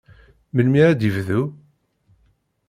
[0.53, 1.41] Melmi ara ad yebdu?